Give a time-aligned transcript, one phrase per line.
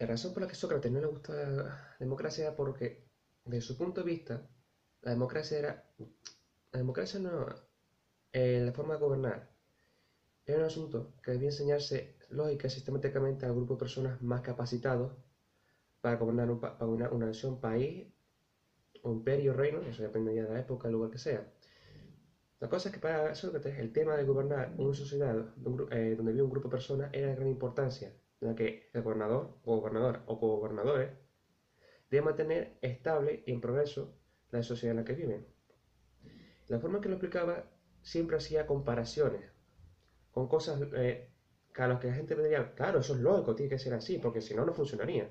[0.00, 3.04] La razón por la que Sócrates no le gusta la democracia era porque,
[3.44, 4.48] desde su punto de vista,
[5.02, 5.84] la democracia era.
[6.72, 7.46] La democracia no.
[8.32, 9.50] Eh, la forma de gobernar
[10.46, 15.12] era un asunto que debía enseñarse lógica sistemáticamente al grupo de personas más capacitados
[16.00, 18.06] para gobernar una, nación, país,
[19.02, 21.46] o imperio, reino, eso dependería de la época, el lugar que sea.
[22.58, 25.36] La cosa es que para Sócrates el tema de gobernar una sociedad
[25.90, 29.58] eh, donde había un grupo de personas era de gran importancia, la que el gobernador
[29.64, 29.74] o
[30.26, 31.10] o gobernadores
[32.10, 34.16] deben mantener estable y en progreso
[34.50, 35.46] la sociedad en la que viven.
[36.68, 37.70] La forma que lo explicaba
[38.02, 39.50] siempre hacía comparaciones
[40.30, 41.30] con cosas eh,
[41.72, 44.18] que a las que la gente diría, claro, eso es lógico, tiene que ser así,
[44.18, 45.30] porque si no, no funcionaría.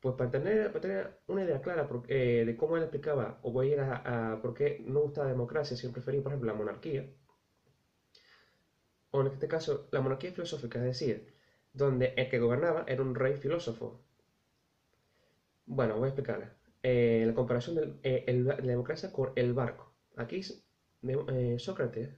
[0.00, 3.72] Pues para tener, tener una idea clara eh, de cómo él explicaba, o voy a
[3.74, 7.08] ir a, por qué no gusta la democracia, si prefería, por ejemplo, la monarquía,
[9.10, 11.34] o en este caso, la monarquía filosófica, es decir,
[11.72, 14.00] donde el que gobernaba era un rey filósofo.
[15.66, 16.54] Bueno, voy a explicarla.
[16.82, 19.94] Eh, la comparación de eh, la democracia con el barco.
[20.16, 20.40] Aquí
[21.02, 22.10] eh, Sócrates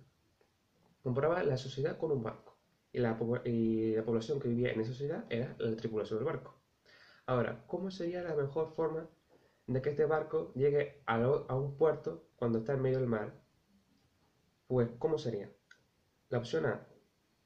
[1.02, 2.58] comparaba la sociedad con un barco
[2.92, 6.58] y la, y la, población que vivía en esa sociedad era la tripulación del barco.
[7.26, 9.08] Ahora, ¿cómo sería la mejor forma
[9.66, 13.34] de que este barco llegue a, a un puerto cuando está en medio del mar?
[14.66, 15.50] Pues, ¿cómo sería?
[16.30, 16.86] La opción A,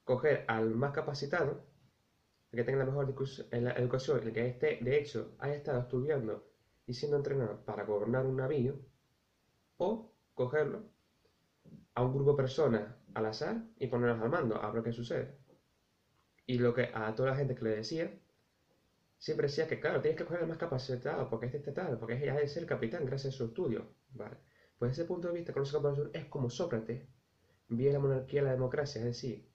[0.05, 1.68] coger al más capacitado
[2.57, 6.47] que tenga la mejor educación, el que esté, de hecho, haya estado estudiando
[6.85, 8.79] y siendo entrenado para gobernar un navío,
[9.77, 10.83] o cogerlo
[11.93, 15.37] a un grupo de personas al azar y ponerlos al mando, a ver qué sucede.
[16.45, 18.11] Y lo que a toda la gente que le decía,
[19.17, 22.19] siempre decía que, claro, tienes que coger al más capacitado, porque este está tal, porque
[22.19, 23.85] ya es el capitán gracias a su estudio.
[24.11, 24.37] Vale.
[24.77, 27.07] Pues desde ese punto de vista, con esa comparación, es como Sócrates
[27.67, 29.47] vía la monarquía y la democracia, es decir,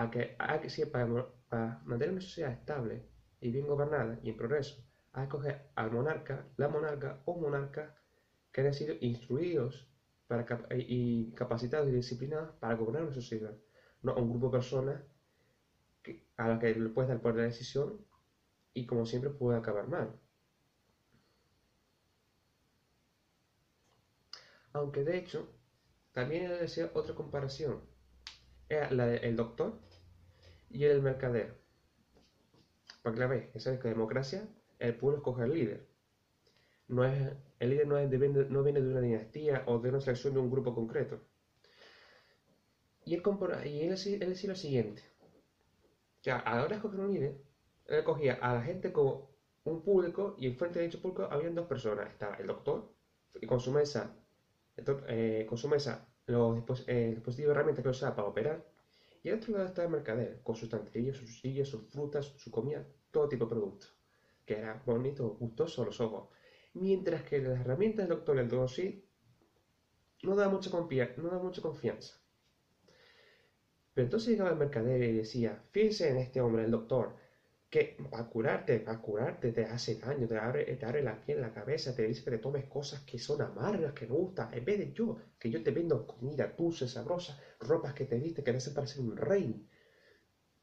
[0.00, 1.06] a que, a que para,
[1.50, 2.96] para mantener una sociedad estable
[3.40, 4.76] y bien gobernada y en progreso,
[5.14, 7.94] que escoger al monarca, la monarca o monarca
[8.52, 9.88] que han sido instruidos
[10.28, 10.44] para,
[10.76, 13.56] y capacitados y disciplinados para gobernar una sociedad,
[14.02, 15.02] no a un grupo de personas
[16.38, 18.02] a las que le puedes dar poder de decisión
[18.74, 20.14] y como siempre puede acabar mal.
[24.72, 25.48] Aunque de hecho,
[26.12, 27.80] también decía otra comparación.
[28.68, 29.78] Era la del doctor
[30.70, 31.54] y el mercader.
[33.02, 35.86] Para que la veáis, ya sabéis que democracia, el pueblo escoge al líder.
[36.88, 38.10] No es, el líder no, es
[38.50, 41.20] no viene de una dinastía o de una selección de un grupo concreto.
[43.04, 43.22] Y él,
[43.64, 43.90] y él,
[44.30, 45.02] decía lo siguiente.
[46.22, 47.40] Ya, a la hora de escoger un líder,
[47.86, 49.30] él cogía a la gente como
[49.62, 52.10] un público y enfrente de dicho público habían dos personas.
[52.10, 52.92] Estaba el doctor
[53.40, 54.16] y con su mesa,
[55.08, 58.64] eh, con su mesa los eh, dispositivos de herramientas que usaba para operar
[59.22, 62.50] y al otro lado estaba el mercader, con sus estanterías, sus sillas, sus frutas, su
[62.50, 63.96] comida, todo tipo de productos,
[64.44, 66.28] que era bonito, gustoso a los ojos.
[66.74, 69.04] Mientras que las herramientas del doctor y el todo sí
[70.22, 70.70] no da mucha,
[71.16, 72.14] no da mucha confianza.
[73.94, 77.16] Pero entonces llegaba el mercader y decía, fíjense en este hombre, el doctor,
[77.76, 77.96] que
[78.30, 82.06] curarte, a curarte te hace daño, te abre, te abre la piel, la cabeza, te
[82.06, 85.18] dice que te tomes cosas que son amargas, que no gustan, en vez de yo,
[85.38, 89.00] que yo te vendo comida dulce, sabrosa, ropas que te viste, que te hacen parecer
[89.02, 89.68] un rey.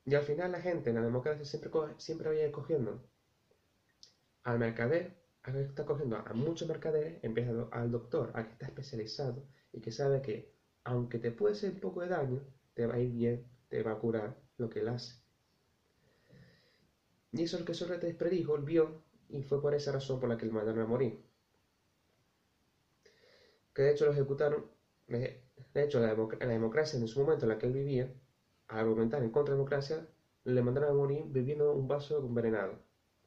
[0.06, 3.08] Y al final la gente en la democracia siempre, siempre vaya cogiendo
[4.44, 8.66] al mercader, a que está cogiendo a muchos mercaderes, empieza al doctor, a que está
[8.66, 10.52] especializado y que sabe que
[10.84, 12.42] aunque te puede hacer un poco de daño,
[12.74, 15.23] te va a ir bien, te va a curar lo que él hace.
[17.34, 20.38] Y eso es lo que Sócrates predijo, vio, y fue por esa razón por la
[20.38, 21.20] que le mandaron a morir.
[23.74, 24.70] Que de hecho lo ejecutaron,
[25.08, 25.44] de
[25.74, 26.14] hecho la,
[26.48, 28.14] democracia en su momento en la que él vivía,
[28.68, 30.08] al argumentar en contra de la democracia,
[30.44, 32.78] le mandaron a morir bebiendo un vaso envenenado,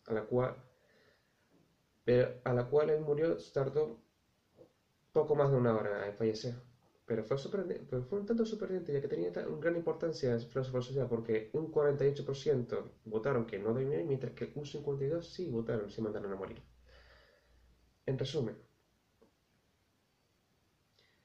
[0.06, 0.54] a la cual,
[2.44, 3.98] a la cual él murió, tardó
[5.12, 6.54] poco más de una hora en fallecer.
[7.06, 7.36] Pero fue,
[7.88, 11.50] pero fue un tanto sorprendente ya que tenía una gran importancia en la sociedad porque
[11.52, 16.36] un 48% votaron que no debía mientras que un 52% sí votaron si mandaron a
[16.36, 16.60] morir.
[18.06, 18.56] En resumen,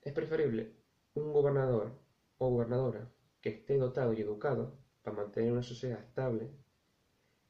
[0.01, 0.71] es preferible
[1.15, 1.91] un gobernador
[2.37, 3.11] o gobernadora
[3.41, 6.51] que esté dotado y educado para mantener una sociedad estable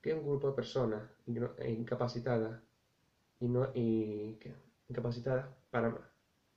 [0.02, 2.62] que un grupo de personas incapacitadas
[3.40, 4.40] y no y,
[4.90, 6.11] incapacitadas para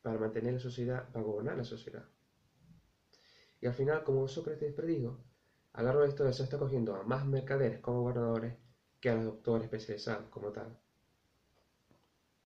[0.04, 2.04] para mantener la sociedad, para gobernar la sociedad.
[3.58, 5.24] Y al final, como Sócrates predijo,
[5.72, 8.54] a lo largo de esto se está cogiendo a más mercaderes como gobernadores
[9.00, 10.78] que a los doctores especializados como tal.